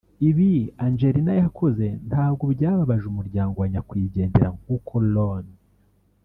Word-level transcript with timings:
Ibi 0.29 0.51
Angelina 0.85 1.33
yakoze 1.41 1.85
ntabwo 2.09 2.43
byababaje 2.55 3.05
umuryango 3.13 3.55
wa 3.59 3.67
nyakwigendera 3.73 4.49
nk’uko 4.57 4.93
Ron 5.13 5.45